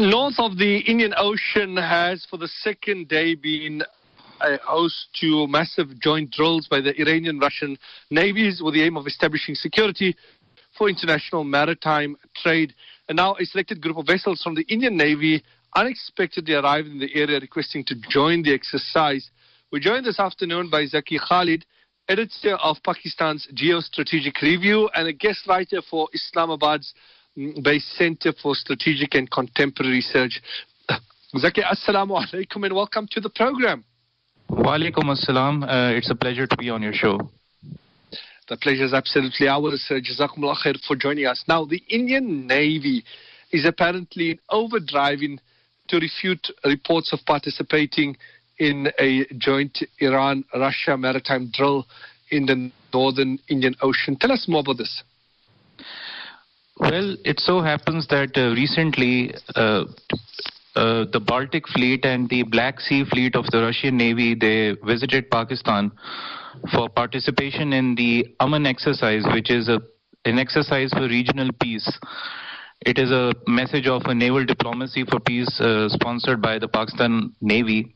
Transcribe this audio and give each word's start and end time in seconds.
North 0.00 0.38
of 0.38 0.56
the 0.56 0.78
Indian 0.78 1.12
Ocean 1.14 1.76
has, 1.76 2.24
for 2.30 2.38
the 2.38 2.48
second 2.48 3.08
day, 3.08 3.34
been 3.34 3.82
a 4.40 4.56
host 4.64 5.08
to 5.20 5.46
massive 5.46 6.00
joint 6.00 6.30
drills 6.30 6.66
by 6.66 6.80
the 6.80 6.98
Iranian 6.98 7.38
Russian 7.38 7.76
navies 8.10 8.62
with 8.62 8.72
the 8.72 8.82
aim 8.82 8.96
of 8.96 9.06
establishing 9.06 9.54
security 9.54 10.16
for 10.78 10.88
international 10.88 11.44
maritime 11.44 12.16
trade. 12.34 12.72
And 13.10 13.16
now 13.16 13.36
a 13.38 13.44
selected 13.44 13.82
group 13.82 13.98
of 13.98 14.06
vessels 14.06 14.40
from 14.42 14.54
the 14.54 14.64
Indian 14.70 14.96
Navy 14.96 15.44
unexpectedly 15.76 16.54
arrived 16.54 16.88
in 16.88 16.98
the 16.98 17.14
area 17.14 17.38
requesting 17.38 17.84
to 17.84 17.94
join 18.08 18.42
the 18.42 18.54
exercise. 18.54 19.28
We're 19.70 19.80
joined 19.80 20.06
this 20.06 20.18
afternoon 20.18 20.70
by 20.70 20.86
Zaki 20.86 21.18
Khalid, 21.18 21.66
editor 22.08 22.54
of 22.54 22.78
Pakistan's 22.82 23.46
Geostrategic 23.52 24.40
Review 24.40 24.88
and 24.94 25.08
a 25.08 25.12
guest 25.12 25.46
writer 25.46 25.82
for 25.82 26.08
Islamabad's 26.14 26.94
based 27.62 27.88
Center 27.96 28.32
for 28.42 28.54
Strategic 28.54 29.14
and 29.14 29.30
Contemporary 29.30 29.94
Research. 29.94 30.40
Zaki, 31.38 31.62
assalamu 31.62 32.22
alaikum 32.22 32.64
and 32.64 32.74
welcome 32.74 33.06
to 33.10 33.20
the 33.20 33.30
program. 33.30 33.84
Wa 34.48 34.76
alaikum 34.76 35.04
assalam. 35.04 35.62
Uh, 35.62 35.96
it's 35.96 36.10
a 36.10 36.14
pleasure 36.14 36.46
to 36.46 36.56
be 36.56 36.68
on 36.70 36.82
your 36.82 36.92
show. 36.92 37.18
The 38.48 38.56
pleasure 38.56 38.84
is 38.84 38.92
absolutely 38.92 39.48
ours. 39.48 39.86
Uh, 39.88 39.94
Jazakumullah 39.94 40.56
khair 40.64 40.76
for 40.86 40.96
joining 40.96 41.26
us. 41.26 41.44
Now, 41.48 41.64
the 41.64 41.82
Indian 41.88 42.46
Navy 42.46 43.04
is 43.52 43.64
apparently 43.64 44.32
in 44.32 44.38
overdriving 44.50 45.38
to 45.88 45.98
refute 45.98 46.48
reports 46.64 47.12
of 47.12 47.20
participating 47.26 48.16
in 48.58 48.92
a 48.98 49.24
joint 49.38 49.78
Iran 49.98 50.44
Russia 50.54 50.96
maritime 50.96 51.50
drill 51.52 51.86
in 52.30 52.46
the 52.46 52.70
northern 52.92 53.38
Indian 53.48 53.74
Ocean. 53.80 54.16
Tell 54.16 54.32
us 54.32 54.46
more 54.46 54.60
about 54.60 54.76
this. 54.78 55.02
Well, 56.80 57.14
it 57.26 57.38
so 57.40 57.60
happens 57.60 58.06
that 58.08 58.30
uh, 58.38 58.54
recently 58.54 59.34
uh, 59.54 59.84
uh, 60.74 61.04
the 61.12 61.20
Baltic 61.20 61.68
Fleet 61.68 62.06
and 62.06 62.26
the 62.30 62.42
Black 62.42 62.80
Sea 62.80 63.04
Fleet 63.04 63.36
of 63.36 63.44
the 63.52 63.60
Russian 63.60 63.98
Navy 63.98 64.34
they 64.34 64.76
visited 64.86 65.30
Pakistan 65.30 65.92
for 66.72 66.88
participation 66.88 67.74
in 67.74 67.96
the 67.96 68.34
Aman 68.40 68.64
exercise, 68.64 69.24
which 69.34 69.50
is 69.50 69.68
a, 69.68 69.78
an 70.24 70.38
exercise 70.38 70.90
for 70.90 71.02
regional 71.02 71.50
peace. 71.60 71.86
It 72.86 72.98
is 72.98 73.10
a 73.10 73.34
message 73.46 73.86
of 73.86 74.02
a 74.06 74.14
naval 74.14 74.46
diplomacy 74.46 75.04
for 75.04 75.20
peace 75.20 75.60
uh, 75.60 75.90
sponsored 75.90 76.40
by 76.40 76.58
the 76.58 76.68
Pakistan 76.68 77.34
Navy, 77.42 77.94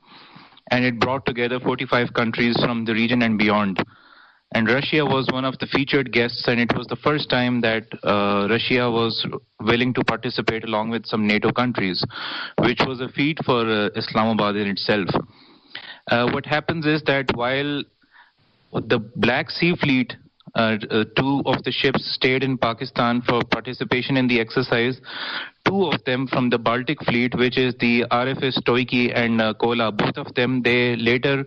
and 0.70 0.84
it 0.84 1.00
brought 1.00 1.24
together 1.24 1.58
45 1.58 2.12
countries 2.12 2.54
from 2.62 2.84
the 2.84 2.92
region 2.92 3.22
and 3.22 3.38
beyond. 3.38 3.82
And 4.54 4.68
Russia 4.68 5.04
was 5.04 5.28
one 5.32 5.44
of 5.44 5.58
the 5.58 5.66
featured 5.66 6.12
guests, 6.12 6.46
and 6.46 6.60
it 6.60 6.72
was 6.76 6.86
the 6.86 6.96
first 6.96 7.28
time 7.28 7.60
that 7.62 7.84
uh, 8.04 8.46
Russia 8.48 8.88
was 8.88 9.26
willing 9.60 9.92
to 9.94 10.04
participate 10.04 10.62
along 10.62 10.90
with 10.90 11.04
some 11.06 11.26
NATO 11.26 11.50
countries, 11.50 12.04
which 12.58 12.78
was 12.86 13.00
a 13.00 13.08
feat 13.08 13.38
for 13.44 13.68
uh, 13.68 13.88
Islamabad 13.96 14.54
in 14.54 14.68
itself. 14.68 15.08
Uh, 16.08 16.30
what 16.30 16.46
happens 16.46 16.86
is 16.86 17.02
that 17.02 17.34
while 17.34 17.82
the 18.72 19.00
Black 19.16 19.50
Sea 19.50 19.74
Fleet 19.74 20.14
uh, 20.54 20.76
uh, 20.88 21.04
two 21.16 21.42
of 21.46 21.64
the 21.64 21.72
ships 21.72 22.14
stayed 22.14 22.44
in 22.44 22.56
Pakistan 22.56 23.22
for 23.22 23.42
participation 23.50 24.16
in 24.16 24.28
the 24.28 24.40
exercise. 24.40 25.00
Two 25.66 25.86
of 25.86 26.04
them 26.04 26.28
from 26.28 26.48
the 26.48 26.58
Baltic 26.58 27.02
Fleet, 27.04 27.34
which 27.36 27.58
is 27.58 27.74
the 27.80 28.04
RFS 28.12 28.62
Stoikiy 28.62 29.12
and 29.16 29.40
uh, 29.40 29.54
Kola, 29.54 29.90
both 29.90 30.16
of 30.16 30.32
them, 30.34 30.62
they 30.62 30.94
later 30.94 31.44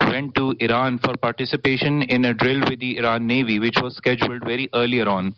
went 0.00 0.34
to 0.34 0.54
Iran 0.60 0.98
for 0.98 1.16
participation 1.16 2.02
in 2.02 2.24
a 2.24 2.34
drill 2.34 2.60
with 2.68 2.80
the 2.80 2.98
Iran 2.98 3.26
Navy, 3.26 3.58
which 3.58 3.76
was 3.82 3.96
scheduled 3.96 4.44
very 4.44 4.68
earlier 4.74 5.08
on. 5.08 5.34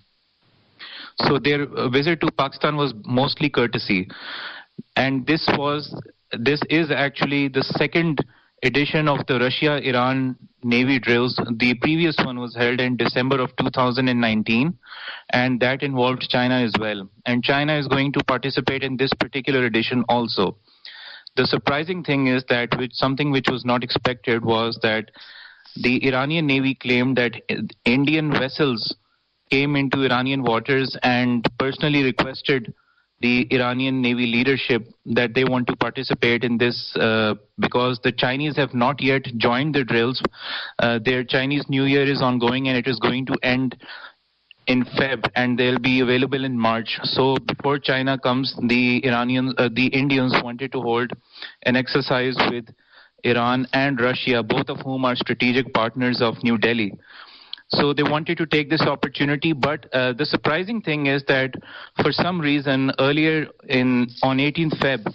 So 1.18 1.38
their 1.38 1.62
uh, 1.62 1.88
visit 1.88 2.20
to 2.20 2.30
Pakistan 2.32 2.76
was 2.76 2.94
mostly 3.04 3.50
courtesy. 3.50 4.08
And 4.96 5.26
this 5.26 5.48
was, 5.56 5.94
this 6.38 6.60
is 6.70 6.90
actually 6.90 7.48
the 7.48 7.62
second 7.62 8.24
edition 8.62 9.08
of 9.08 9.26
the 9.26 9.38
Russia 9.38 9.80
Iran 9.86 10.36
Navy 10.62 10.98
drills. 10.98 11.36
The 11.58 11.74
previous 11.74 12.16
one 12.24 12.38
was 12.38 12.54
held 12.54 12.80
in 12.80 12.96
December 12.96 13.40
of 13.40 13.50
2019, 13.56 14.78
and 15.30 15.60
that 15.60 15.82
involved 15.82 16.22
China 16.28 16.54
as 16.54 16.72
well. 16.78 17.08
And 17.26 17.42
China 17.42 17.76
is 17.78 17.88
going 17.88 18.12
to 18.12 18.24
participate 18.24 18.82
in 18.82 18.96
this 18.96 19.12
particular 19.18 19.64
edition 19.66 20.04
also. 20.08 20.56
The 21.36 21.46
surprising 21.46 22.04
thing 22.04 22.26
is 22.26 22.44
that 22.48 22.76
which, 22.76 22.92
something 22.92 23.30
which 23.30 23.48
was 23.48 23.64
not 23.64 23.82
expected 23.82 24.44
was 24.44 24.78
that 24.82 25.10
the 25.76 26.06
Iranian 26.06 26.46
Navy 26.46 26.74
claimed 26.74 27.16
that 27.16 27.40
Indian 27.84 28.30
vessels 28.30 28.94
came 29.50 29.76
into 29.76 30.04
Iranian 30.04 30.42
waters 30.42 30.96
and 31.02 31.46
personally 31.58 32.02
requested 32.02 32.74
the 33.20 33.46
Iranian 33.54 34.02
Navy 34.02 34.26
leadership 34.26 34.86
that 35.06 35.32
they 35.34 35.44
want 35.44 35.68
to 35.68 35.76
participate 35.76 36.42
in 36.42 36.58
this 36.58 36.94
uh, 36.96 37.34
because 37.58 38.00
the 38.02 38.12
Chinese 38.12 38.56
have 38.56 38.74
not 38.74 39.00
yet 39.00 39.22
joined 39.36 39.74
the 39.74 39.84
drills. 39.84 40.20
Uh, 40.80 40.98
their 41.02 41.22
Chinese 41.22 41.64
New 41.68 41.84
Year 41.84 42.02
is 42.02 42.20
ongoing 42.20 42.68
and 42.68 42.76
it 42.76 42.88
is 42.88 42.98
going 42.98 43.24
to 43.26 43.36
end 43.42 43.76
in 44.66 44.84
Feb 44.84 45.30
and 45.34 45.58
they'll 45.58 45.78
be 45.78 46.00
available 46.00 46.44
in 46.44 46.58
March. 46.58 46.98
So 47.02 47.36
before 47.46 47.78
China 47.78 48.18
comes, 48.18 48.54
the 48.68 49.04
Iranians, 49.04 49.54
uh, 49.58 49.68
the 49.72 49.86
Indians 49.86 50.34
wanted 50.42 50.72
to 50.72 50.80
hold 50.80 51.12
an 51.64 51.76
exercise 51.76 52.36
with 52.50 52.66
Iran 53.24 53.66
and 53.72 54.00
Russia, 54.00 54.42
both 54.42 54.68
of 54.68 54.78
whom 54.80 55.04
are 55.04 55.16
strategic 55.16 55.72
partners 55.72 56.20
of 56.20 56.42
New 56.42 56.58
Delhi. 56.58 56.92
So 57.68 57.94
they 57.94 58.02
wanted 58.02 58.36
to 58.38 58.46
take 58.46 58.68
this 58.68 58.82
opportunity, 58.82 59.52
but 59.52 59.86
uh, 59.94 60.12
the 60.12 60.26
surprising 60.26 60.82
thing 60.82 61.06
is 61.06 61.24
that 61.28 61.54
for 62.02 62.12
some 62.12 62.40
reason 62.40 62.92
earlier 62.98 63.46
in 63.68 64.08
on 64.22 64.38
18th 64.38 64.78
Feb, 64.78 65.14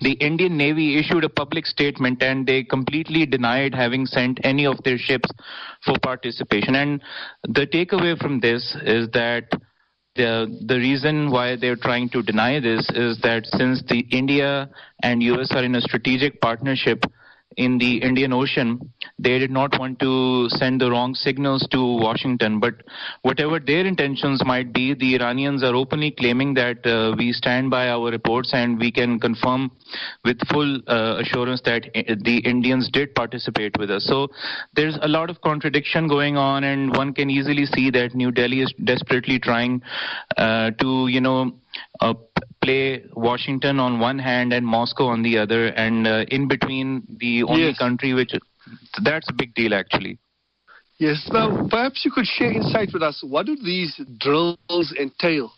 the 0.00 0.12
Indian 0.12 0.56
Navy 0.56 0.98
issued 0.98 1.24
a 1.24 1.28
public 1.28 1.66
statement 1.66 2.22
and 2.22 2.46
they 2.46 2.64
completely 2.64 3.26
denied 3.26 3.74
having 3.74 4.06
sent 4.06 4.40
any 4.44 4.66
of 4.66 4.82
their 4.84 4.98
ships 4.98 5.30
for 5.84 5.98
participation. 6.02 6.74
And 6.74 7.02
the 7.44 7.66
takeaway 7.66 8.18
from 8.18 8.40
this 8.40 8.76
is 8.82 9.08
that 9.10 9.48
the 10.14 10.62
the 10.66 10.76
reason 10.76 11.30
why 11.30 11.56
they're 11.56 11.76
trying 11.76 12.08
to 12.10 12.22
deny 12.22 12.60
this 12.60 12.88
is 12.90 13.18
that 13.22 13.46
since 13.46 13.82
the 13.88 14.00
India 14.10 14.68
and 15.02 15.22
US 15.22 15.52
are 15.52 15.64
in 15.64 15.74
a 15.74 15.80
strategic 15.80 16.40
partnership 16.40 17.04
in 17.56 17.78
the 17.78 17.98
Indian 17.98 18.32
Ocean, 18.32 18.92
they 19.18 19.38
did 19.38 19.50
not 19.50 19.78
want 19.78 19.98
to 20.00 20.48
send 20.50 20.80
the 20.80 20.90
wrong 20.90 21.14
signals 21.14 21.66
to 21.70 21.78
Washington. 21.78 22.60
But 22.60 22.74
whatever 23.22 23.58
their 23.58 23.86
intentions 23.86 24.42
might 24.44 24.72
be, 24.72 24.94
the 24.94 25.14
Iranians 25.16 25.62
are 25.62 25.74
openly 25.74 26.10
claiming 26.10 26.54
that 26.54 26.86
uh, 26.86 27.14
we 27.16 27.32
stand 27.32 27.70
by 27.70 27.88
our 27.88 28.10
reports 28.10 28.50
and 28.52 28.78
we 28.78 28.90
can 28.90 29.18
confirm 29.18 29.70
with 30.24 30.38
full 30.48 30.80
uh, 30.86 31.18
assurance 31.20 31.60
that 31.64 31.86
uh, 31.94 32.14
the 32.20 32.38
Indians 32.44 32.88
did 32.92 33.14
participate 33.14 33.76
with 33.78 33.90
us. 33.90 34.04
So 34.06 34.28
there's 34.74 34.98
a 35.02 35.08
lot 35.08 35.30
of 35.30 35.40
contradiction 35.40 36.08
going 36.08 36.36
on, 36.36 36.64
and 36.64 36.94
one 36.96 37.12
can 37.12 37.30
easily 37.30 37.66
see 37.66 37.90
that 37.90 38.14
New 38.14 38.32
Delhi 38.32 38.60
is 38.60 38.72
desperately 38.84 39.38
trying 39.38 39.82
uh, 40.36 40.70
to, 40.80 41.06
you 41.08 41.20
know, 41.20 41.52
play 42.62 43.04
Washington 43.14 43.80
on 43.80 43.98
one 43.98 44.18
hand 44.18 44.52
and 44.52 44.66
Moscow 44.66 45.06
on 45.06 45.22
the 45.22 45.38
other, 45.38 45.68
and 45.68 46.06
uh, 46.06 46.24
in 46.28 46.48
between 46.48 47.02
the 47.18 47.42
only 47.42 47.68
yes. 47.68 47.78
country 47.78 48.14
which 48.14 48.32
that's 49.02 49.28
a 49.28 49.32
big 49.32 49.54
deal 49.54 49.74
actually. 49.74 50.18
Yes. 50.98 51.28
Now, 51.32 51.66
perhaps 51.68 52.04
you 52.04 52.12
could 52.12 52.26
share 52.26 52.52
insight 52.52 52.90
with 52.92 53.02
us. 53.02 53.24
What 53.26 53.46
do 53.46 53.56
these 53.56 54.00
drills 54.18 54.94
entail? 54.98 55.52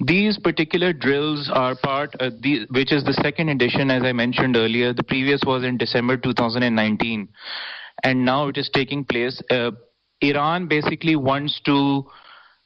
These 0.00 0.38
particular 0.38 0.92
drills 0.92 1.50
are 1.52 1.74
part, 1.74 2.14
uh, 2.20 2.30
the, 2.40 2.66
which 2.70 2.92
is 2.92 3.02
the 3.02 3.14
second 3.14 3.48
edition, 3.48 3.90
as 3.90 4.04
I 4.04 4.12
mentioned 4.12 4.56
earlier. 4.56 4.92
The 4.92 5.02
previous 5.02 5.40
was 5.44 5.64
in 5.64 5.76
December 5.76 6.16
2019, 6.16 7.28
and 8.04 8.24
now 8.24 8.46
it 8.46 8.56
is 8.56 8.70
taking 8.72 9.04
place. 9.04 9.42
Uh, 9.50 9.72
Iran 10.20 10.68
basically 10.68 11.16
wants 11.16 11.60
to 11.64 12.06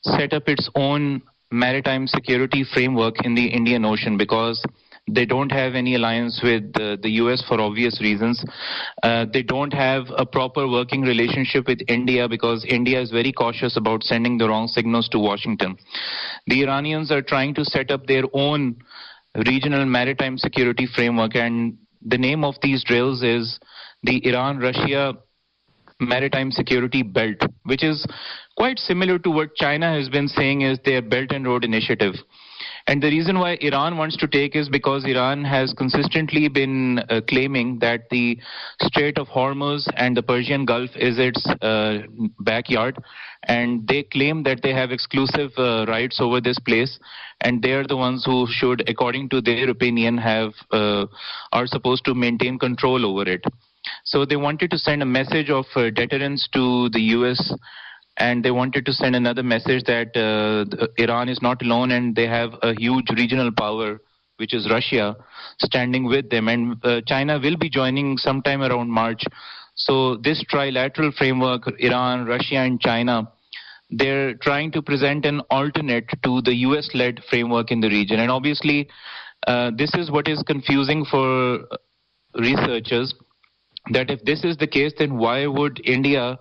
set 0.03 0.35
up 0.35 0.47
its 0.47 0.69
own 0.75 1.23
maritime 1.53 2.07
security 2.07 2.65
framework 2.73 3.25
in 3.25 3.35
the 3.35 3.47
Indian 3.47 3.85
Ocean 3.85 4.17
because 4.17 4.65
they 5.11 5.27
don't 5.27 5.51
have 5.51 5.75
any 5.75 5.97
alliance 5.97 6.41
with 6.43 6.73
the, 6.75 6.99
the 7.03 7.11
US 7.23 7.43
for 7.47 7.61
obvious 7.61 8.01
reasons. 8.01 8.45
Uh, 9.03 9.27
they 9.33 9.43
don't 9.43 9.73
have 9.73 10.05
a 10.17 10.25
proper 10.25 10.69
working 10.69 11.03
relationship 11.03 11.67
with 11.67 11.81
India 11.89 12.29
because 12.29 12.65
India 12.69 13.01
is 13.01 13.11
very 13.11 13.33
cautious 13.33 13.77
about 13.77 14.03
sending 14.05 14.39
the 14.39 14.49
wrong 14.49 14.69
signals 14.69 15.09
to 15.09 15.19
Washington. 15.19 15.77
The 16.47 16.63
Iranians 16.63 17.11
are 17.11 17.23
trying 17.23 17.55
to 17.55 17.65
set 17.65 17.91
up 17.91 18.07
their 18.07 18.25
own 18.33 18.77
regional 19.47 19.85
maritime 19.87 20.39
security 20.39 20.87
framework, 20.95 21.35
and 21.35 21.79
the 22.05 22.19
name 22.19 22.45
of 22.45 22.55
these 22.63 22.85
drills 22.85 23.23
is 23.23 23.59
the 24.03 24.25
Iran 24.27 24.59
Russia 24.59 25.15
Maritime 26.03 26.51
Security 26.51 27.03
Belt, 27.03 27.37
which 27.65 27.83
is 27.83 28.07
quite 28.57 28.79
similar 28.79 29.19
to 29.21 29.31
what 29.31 29.55
China 29.55 29.93
has 29.95 30.09
been 30.09 30.29
saying 30.29 30.63
is 30.63 30.79
their 30.85 31.03
Belt 31.03 31.33
and 31.33 31.47
Road 31.47 31.65
Initiative. 31.65 32.15
And 32.87 33.03
the 33.03 33.09
reason 33.09 33.39
why 33.39 33.59
Iran 33.61 33.97
wants 33.97 34.17
to 34.19 34.27
take 34.27 34.57
is 34.57 34.69
because 34.69 35.05
Iran 35.05 35.45
has 35.45 35.73
consistently 35.73 36.49
been 36.49 36.99
uh, 37.09 37.21
claiming 37.29 37.79
that 37.79 38.09
the 38.11 38.39
Strait 38.83 39.19
of 39.19 39.29
Hormuz 39.29 39.89
and 39.97 40.17
the 40.17 40.23
Persian 40.23 40.65
Gulf 40.65 40.91
is 40.97 41.19
its 41.19 41.45
uh, 41.61 41.99
backyard. 42.41 42.99
And 43.45 43.87
they 43.87 44.05
claim 44.05 44.43
that 44.45 44.63
they 44.63 44.73
have 44.73 44.91
exclusive 44.91 45.51
uh, 45.59 45.87
rights 45.89 46.19
over 46.21 46.41
this 46.41 46.59
place. 46.59 46.99
And 47.41 47.63
they 47.63 47.73
are 47.73 47.87
the 47.87 47.97
ones 47.97 48.25
who 48.25 48.47
should, 48.51 48.89
according 48.89 49.29
to 49.31 49.41
their 49.41 49.69
opinion, 49.71 50.19
have 50.19 50.53
uh, 50.73 51.07
are 51.53 51.67
supposed 51.67 52.05
to 52.07 52.15
maintain 52.15 52.59
control 52.59 53.05
over 53.07 53.29
it. 53.29 53.45
So 54.05 54.25
they 54.25 54.37
wanted 54.37 54.71
to 54.71 54.79
send 54.79 55.03
a 55.03 55.07
message 55.07 55.51
of 55.51 55.67
uh, 55.75 55.91
deterrence 55.91 56.49
to 56.53 56.89
the 56.91 57.01
U.S 57.01 57.53
and 58.19 58.45
they 58.45 58.51
wanted 58.51 58.85
to 58.87 58.93
send 58.93 59.17
another 59.17 59.43
message 59.43 59.85
that 59.85 60.17
uh, 60.17 60.87
Iran 60.99 61.29
is 61.29 61.41
not 61.41 61.63
alone 61.63 61.93
and 61.93 62.15
they 62.15 62.27
have 62.27 62.53
a 62.63 62.75
huge 62.75 63.07
regional 63.17 63.51
power, 63.51 64.01
which 64.37 64.55
is 64.55 64.71
Russia, 64.71 65.17
standing 65.61 66.05
with 66.05 66.29
them. 66.31 66.49
And 66.49 66.77
uh, 66.85 67.01
China 67.07 67.39
will 67.39 67.57
be 67.57 67.71
joining 67.71 68.19
sometime 68.19 68.63
around 68.63 68.91
March. 68.91 69.25
So, 69.75 70.17
this 70.17 70.45
trilateral 70.53 71.15
framework, 71.15 71.63
Iran, 71.79 72.27
Russia, 72.27 72.57
and 72.57 72.79
China, 72.79 73.33
they're 73.91 74.35
trying 74.35 74.71
to 74.73 74.83
present 74.83 75.25
an 75.25 75.41
alternate 75.51 76.09
to 76.23 76.43
the 76.43 76.55
US 76.57 76.91
led 76.93 77.21
framework 77.31 77.71
in 77.71 77.81
the 77.81 77.89
region. 77.89 78.21
And 78.21 78.31
obviously, 78.31 78.89
uh, 79.47 79.71
this 79.75 79.95
is 79.95 80.11
what 80.11 80.29
is 80.29 80.43
confusing 80.47 81.07
for 81.11 81.61
researchers 82.35 83.15
that 83.91 84.11
if 84.11 84.25
this 84.25 84.45
is 84.45 84.57
the 84.57 84.67
case, 84.67 84.93
then 84.99 85.19
why 85.19 85.47
would 85.47 85.81
India 85.85 86.39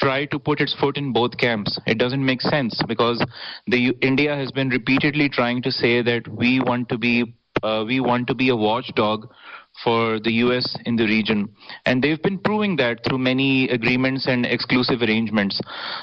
try 0.00 0.26
to 0.26 0.38
put 0.38 0.60
its 0.60 0.74
foot 0.80 0.96
in 0.96 1.12
both 1.12 1.36
camps. 1.38 1.78
It 1.86 1.96
doesn't 1.98 2.24
make 2.24 2.40
sense 2.40 2.82
because 2.88 3.24
the 3.68 3.94
India 4.02 4.34
has 4.34 4.50
been 4.50 4.68
repeatedly 4.68 5.28
trying 5.28 5.62
to 5.62 5.70
say 5.70 6.02
that 6.02 6.26
we 6.26 6.60
want 6.60 6.88
to 6.88 6.98
be 6.98 7.34
uh, 7.62 7.84
we 7.86 8.00
want 8.00 8.26
to 8.26 8.34
be 8.34 8.48
a 8.48 8.56
watchdog 8.56 9.28
for 9.84 10.18
the 10.20 10.32
US 10.44 10.76
in 10.84 10.96
the 10.96 11.04
region. 11.04 11.48
And 11.86 12.02
they've 12.02 12.20
been 12.20 12.38
proving 12.38 12.76
that 12.76 13.04
through 13.04 13.18
many 13.18 13.68
agreements 13.68 14.26
and 14.26 14.44
exclusive 14.44 15.00
arrangements. 15.02 15.60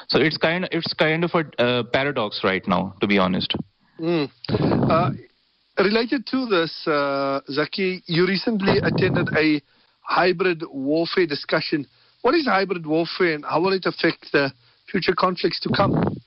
So 0.07 0.19
it's 0.19 0.37
kind 0.37 0.63
of, 0.63 0.69
it's 0.71 0.93
kind 0.93 1.23
of 1.23 1.31
a 1.33 1.61
uh, 1.61 1.83
paradox 1.83 2.41
right 2.43 2.65
now, 2.67 2.95
to 3.01 3.07
be 3.07 3.17
honest. 3.17 3.53
Mm. 3.99 4.29
Uh, 4.49 5.11
related 5.77 6.25
to 6.27 6.45
this, 6.45 6.87
uh, 6.87 7.41
Zaki, 7.51 8.03
you 8.05 8.25
recently 8.25 8.77
attended 8.77 9.27
a 9.35 9.61
hybrid 10.09 10.63
warfare 10.71 11.27
discussion 11.27 11.85
what 12.21 12.35
is 12.35 12.45
hybrid 12.45 12.85
warfare 12.85 13.33
and 13.33 13.45
how 13.45 13.61
will 13.61 13.73
it 13.73 13.85
affect 13.85 14.31
the 14.33 14.51
future 14.91 15.13
conflicts 15.17 15.59
to 15.61 15.69
come? 15.69 16.17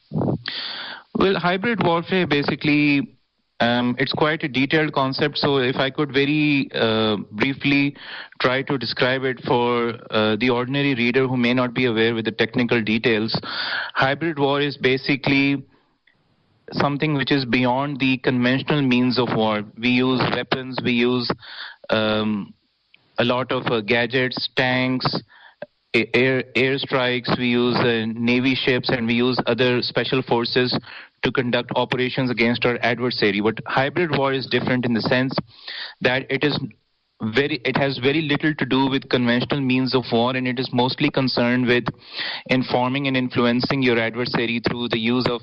Well, 1.14 1.34
hybrid 1.34 1.82
warfare 1.84 2.26
basically 2.26 3.16
um, 3.60 3.94
it's 3.98 4.12
quite 4.12 4.42
a 4.42 4.48
detailed 4.48 4.92
concept. 4.92 5.38
So, 5.38 5.58
if 5.58 5.76
I 5.76 5.90
could 5.90 6.12
very 6.12 6.68
uh, 6.74 7.18
briefly 7.30 7.94
try 8.40 8.62
to 8.62 8.76
describe 8.76 9.22
it 9.22 9.40
for 9.46 9.92
uh, 10.10 10.36
the 10.36 10.50
ordinary 10.50 10.94
reader 10.94 11.28
who 11.28 11.36
may 11.36 11.54
not 11.54 11.72
be 11.74 11.84
aware 11.84 12.14
with 12.14 12.24
the 12.24 12.32
technical 12.32 12.82
details, 12.82 13.38
hybrid 13.94 14.38
war 14.38 14.60
is 14.60 14.76
basically 14.76 15.62
something 16.72 17.14
which 17.14 17.30
is 17.30 17.44
beyond 17.44 18.00
the 18.00 18.18
conventional 18.18 18.82
means 18.82 19.18
of 19.18 19.28
war. 19.36 19.62
We 19.78 19.90
use 19.90 20.20
weapons, 20.34 20.78
we 20.82 20.92
use 20.92 21.30
um, 21.90 22.54
a 23.18 23.24
lot 23.24 23.52
of 23.52 23.66
uh, 23.66 23.80
gadgets, 23.80 24.48
tanks, 24.56 25.06
air 25.94 26.42
airstrikes, 26.56 27.38
we 27.38 27.48
use 27.48 27.76
uh, 27.76 28.06
navy 28.14 28.54
ships, 28.54 28.88
and 28.88 29.06
we 29.06 29.14
use 29.14 29.38
other 29.46 29.82
special 29.82 30.22
forces 30.22 30.78
to 31.22 31.30
conduct 31.32 31.70
operations 31.76 32.30
against 32.30 32.64
our 32.64 32.78
adversary. 32.82 33.40
But 33.40 33.58
hybrid 33.66 34.16
war 34.16 34.32
is 34.32 34.46
different 34.46 34.84
in 34.84 34.94
the 34.94 35.02
sense 35.02 35.36
that 36.00 36.26
it 36.30 36.44
is 36.44 36.58
very 37.34 37.60
it 37.64 37.76
has 37.76 37.98
very 37.98 38.22
little 38.22 38.52
to 38.54 38.66
do 38.66 38.88
with 38.88 39.08
conventional 39.08 39.60
means 39.60 39.94
of 39.94 40.04
war 40.10 40.34
and 40.34 40.48
it 40.48 40.58
is 40.58 40.68
mostly 40.72 41.08
concerned 41.08 41.66
with 41.66 41.84
informing 42.46 43.06
and 43.06 43.16
influencing 43.16 43.80
your 43.80 43.98
adversary 43.98 44.60
through 44.66 44.88
the 44.88 44.98
use 44.98 45.26
of 45.30 45.40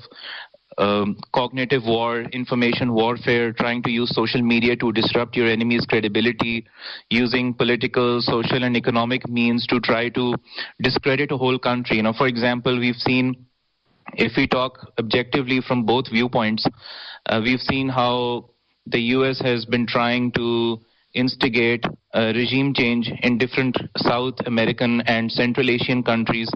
um, 0.78 1.16
cognitive 1.34 1.82
war, 1.84 2.22
information 2.32 2.92
warfare, 2.92 3.52
trying 3.52 3.82
to 3.82 3.90
use 3.90 4.14
social 4.14 4.42
media 4.42 4.76
to 4.76 4.92
disrupt 4.92 5.36
your 5.36 5.48
enemy's 5.48 5.84
credibility, 5.86 6.66
using 7.10 7.52
political, 7.54 8.20
social, 8.20 8.64
and 8.64 8.76
economic 8.76 9.28
means 9.28 9.66
to 9.66 9.80
try 9.80 10.08
to 10.10 10.34
discredit 10.80 11.32
a 11.32 11.36
whole 11.36 11.58
country. 11.58 11.96
You 11.96 12.02
know, 12.02 12.12
for 12.12 12.26
example, 12.26 12.78
we've 12.78 12.96
seen, 12.96 13.46
if 14.14 14.32
we 14.36 14.46
talk 14.46 14.92
objectively 14.98 15.60
from 15.66 15.84
both 15.84 16.10
viewpoints, 16.10 16.66
uh, 17.26 17.40
we've 17.42 17.60
seen 17.60 17.88
how 17.88 18.50
the 18.86 19.00
U.S. 19.16 19.40
has 19.40 19.64
been 19.64 19.86
trying 19.86 20.32
to 20.32 20.78
instigate 21.14 21.84
a 22.12 22.32
regime 22.32 22.74
change 22.74 23.10
in 23.22 23.38
different 23.38 23.76
South 23.98 24.34
American 24.46 25.00
and 25.02 25.30
Central 25.30 25.70
Asian 25.70 26.02
countries 26.02 26.50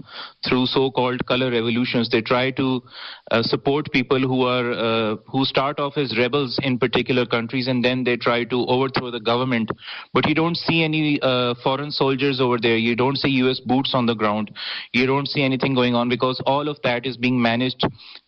through 0.47 0.65
so-called 0.65 1.25
color 1.25 1.49
revolutions. 1.49 2.09
They 2.09 2.21
try 2.21 2.51
to 2.51 2.83
uh, 3.31 3.41
support 3.43 3.91
people 3.91 4.19
who 4.19 4.43
are 4.43 4.71
uh, 4.73 5.15
who 5.27 5.45
start 5.45 5.79
off 5.79 5.97
as 5.97 6.17
rebels 6.17 6.59
in 6.63 6.77
particular 6.77 7.25
countries, 7.25 7.67
and 7.67 7.83
then 7.83 8.03
they 8.03 8.17
try 8.17 8.43
to 8.45 8.65
overthrow 8.67 9.11
the 9.11 9.19
government. 9.19 9.69
But 10.13 10.27
you 10.27 10.35
don't 10.35 10.57
see 10.57 10.83
any 10.83 11.19
uh, 11.21 11.55
foreign 11.63 11.91
soldiers 11.91 12.41
over 12.41 12.57
there. 12.61 12.77
You 12.77 12.95
don't 12.95 13.17
see 13.17 13.29
U.S. 13.45 13.59
boots 13.59 13.91
on 13.93 14.05
the 14.05 14.15
ground. 14.15 14.51
You 14.93 15.05
don't 15.05 15.27
see 15.27 15.43
anything 15.43 15.73
going 15.73 15.95
on 15.95 16.09
because 16.09 16.41
all 16.45 16.67
of 16.67 16.77
that 16.83 17.05
is 17.05 17.17
being 17.17 17.41
managed 17.41 17.83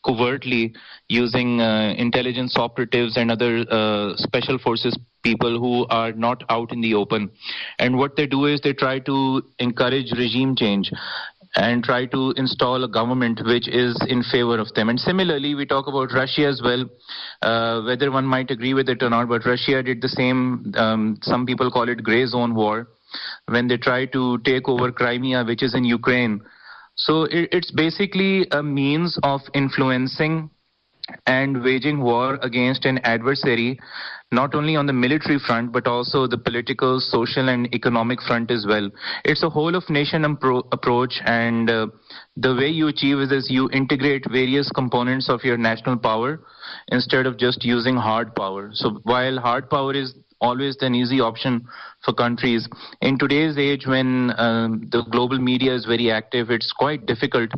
covertly 0.06 0.74
using 1.09 1.62
uh, 1.62 1.94
intelligence 1.97 2.56
operatives 2.57 3.18
and 3.18 3.31
other 3.31 3.65
uh, 3.69 4.13
special 4.15 4.57
forces 4.57 4.97
people 5.27 5.59
who 5.63 5.85
are 6.01 6.12
not 6.25 6.44
out 6.56 6.71
in 6.71 6.81
the 6.81 6.94
open. 6.94 7.16
And 7.79 7.97
what 7.97 8.15
they 8.17 8.27
do 8.27 8.45
is 8.45 8.61
they 8.61 8.73
try 8.73 8.99
to 8.99 9.41
encourage 9.59 10.11
regime 10.17 10.55
change 10.55 10.91
and 11.55 11.83
try 11.83 12.05
to 12.05 12.33
install 12.37 12.83
a 12.83 12.87
government 12.87 13.41
which 13.45 13.67
is 13.67 13.99
in 14.07 14.21
favor 14.31 14.59
of 14.59 14.71
them. 14.75 14.89
And 14.89 14.99
similarly, 14.99 15.55
we 15.55 15.65
talk 15.65 15.87
about 15.87 16.13
Russia 16.13 16.45
as 16.45 16.61
well, 16.63 16.85
uh, 17.41 17.81
whether 17.81 18.11
one 18.11 18.25
might 18.25 18.51
agree 18.51 18.73
with 18.73 18.89
it 18.89 19.01
or 19.01 19.09
not, 19.09 19.27
but 19.27 19.45
Russia 19.45 19.81
did 19.81 20.01
the 20.01 20.09
same, 20.19 20.73
um, 20.75 21.17
some 21.21 21.45
people 21.45 21.71
call 21.71 21.89
it 21.89 22.03
gray 22.03 22.25
zone 22.27 22.53
war, 22.53 22.87
when 23.47 23.67
they 23.67 23.77
try 23.77 24.05
to 24.05 24.37
take 24.39 24.67
over 24.67 24.91
Crimea, 24.91 25.43
which 25.45 25.63
is 25.63 25.73
in 25.73 25.83
Ukraine. 25.83 26.41
So 26.95 27.23
it, 27.23 27.49
it's 27.51 27.71
basically 27.71 28.47
a 28.51 28.61
means 28.61 29.17
of 29.23 29.41
influencing 29.53 30.49
and 31.25 31.63
waging 31.63 32.01
war 32.01 32.37
against 32.41 32.85
an 32.85 32.99
adversary 32.99 33.79
not 34.31 34.53
only 34.56 34.75
on 34.75 34.85
the 34.85 34.94
military 34.94 35.39
front 35.39 35.71
but 35.71 35.88
also 35.88 36.27
the 36.27 36.38
political, 36.38 37.00
social, 37.00 37.50
and 37.50 37.74
economic 37.74 38.21
front 38.21 38.51
as 38.51 38.65
well. 38.68 38.89
It's 39.24 39.44
a 39.44 39.50
whole 39.50 39.75
of 39.75 39.89
nation 39.89 40.25
approach, 40.25 41.13
and 41.25 41.69
uh, 41.69 41.88
the 42.35 42.56
way 42.56 42.68
you 42.68 42.88
achieve 42.88 43.19
it 43.19 43.31
is 43.31 43.50
you 43.50 43.69
integrate 43.71 44.25
various 44.29 44.69
components 44.71 45.29
of 45.29 45.44
your 45.44 45.57
national 45.57 45.97
power 45.97 46.41
instead 46.89 47.25
of 47.25 47.38
just 47.38 47.63
using 47.63 47.95
hard 47.95 48.35
power. 48.35 48.69
So 48.74 49.00
while 49.03 49.38
hard 49.38 49.69
power 49.69 49.94
is 49.94 50.13
always 50.39 50.78
an 50.81 50.95
easy 50.95 51.19
option 51.19 51.67
for 52.03 52.13
countries. 52.13 52.67
In 53.01 53.17
today's 53.17 53.58
age, 53.58 53.86
when 53.86 54.32
um, 54.38 54.88
the 54.91 55.03
global 55.12 55.39
media 55.39 55.74
is 55.74 55.86
very 55.86 56.12
active, 56.12 56.50
it's 56.50 56.72
quite 56.72 57.06
difficult 57.06 57.51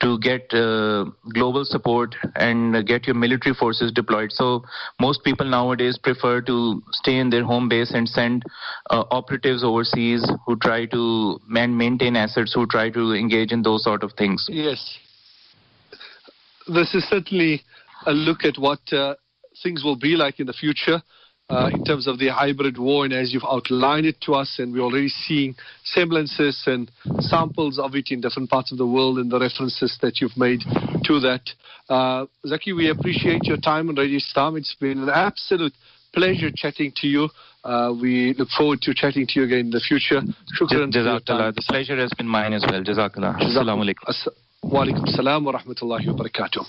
to 0.00 0.18
get 0.18 0.52
uh, 0.52 1.06
global 1.32 1.64
support 1.64 2.14
and 2.34 2.86
get 2.86 3.06
your 3.06 3.16
military 3.16 3.54
forces 3.54 3.90
deployed. 3.92 4.30
So 4.32 4.62
most 5.00 5.24
people 5.24 5.46
nowadays 5.46 5.98
prefer 5.98 6.42
to 6.42 6.82
stay 6.92 7.16
in 7.16 7.30
their 7.30 7.44
home 7.44 7.68
base 7.68 7.92
and 7.92 8.08
send 8.08 8.44
uh, 8.90 9.04
operatives 9.10 9.64
overseas 9.64 10.28
who 10.46 10.56
try 10.56 10.86
to 10.86 11.40
man- 11.46 11.76
maintain 11.76 12.16
assets, 12.16 12.52
who 12.52 12.66
try 12.66 12.90
to 12.90 13.14
engage 13.14 13.52
in 13.52 13.62
those 13.62 13.82
sort 13.84 14.02
of 14.02 14.12
things. 14.18 14.46
Yes. 14.50 14.98
This 16.66 16.94
is 16.94 17.04
certainly 17.08 17.62
a 18.06 18.12
look 18.12 18.44
at 18.44 18.58
what 18.58 18.80
uh, 18.92 19.14
things 19.62 19.82
will 19.82 19.96
be 19.96 20.16
like 20.16 20.40
in 20.40 20.46
the 20.46 20.52
future 20.52 21.00
uh, 21.48 21.70
in 21.72 21.84
terms 21.84 22.06
of 22.06 22.18
the 22.18 22.28
hybrid 22.28 22.78
war, 22.78 23.04
and 23.04 23.14
as 23.14 23.32
you've 23.32 23.44
outlined 23.44 24.06
it 24.06 24.20
to 24.22 24.32
us, 24.32 24.56
and 24.58 24.72
we're 24.72 24.80
already 24.80 25.08
seeing 25.08 25.54
semblances 25.84 26.62
and 26.66 26.90
samples 27.20 27.78
of 27.78 27.94
it 27.94 28.10
in 28.10 28.20
different 28.20 28.50
parts 28.50 28.72
of 28.72 28.78
the 28.78 28.86
world, 28.86 29.18
and 29.18 29.30
the 29.30 29.38
references 29.38 29.96
that 30.02 30.20
you've 30.20 30.36
made 30.36 30.60
to 31.04 31.20
that. 31.20 31.42
Uh, 31.88 32.26
Zaki, 32.46 32.72
we 32.72 32.90
appreciate 32.90 33.44
your 33.44 33.58
time 33.58 33.88
on 33.88 33.94
Radio 33.94 34.16
Islam. 34.16 34.56
It's 34.56 34.74
been 34.74 35.02
an 35.02 35.08
absolute 35.08 35.72
pleasure 36.12 36.50
chatting 36.54 36.92
to 36.96 37.06
you. 37.06 37.28
Uh, 37.62 37.92
we 38.00 38.34
look 38.38 38.48
forward 38.56 38.80
to 38.82 38.94
chatting 38.94 39.26
to 39.28 39.40
you 39.40 39.46
again 39.46 39.66
in 39.66 39.70
the 39.70 39.80
future. 39.80 40.20
Shukran. 40.58 40.92
Jazakallah. 40.92 41.54
The 41.54 41.64
pleasure 41.68 41.96
has 41.96 42.10
been 42.16 42.26
mine 42.26 42.54
as 42.54 42.64
well. 42.68 42.82
Jazakallah. 42.82 43.38
Assalamu 43.38 43.84
alaikum. 43.84 44.32
Wa 44.62 44.84
alaikum 44.84 45.06
salam 45.08 45.44
wa 45.44 45.52
rahmatullahi 45.52 46.06
wa 46.08 46.24
barakatuh. 46.24 46.64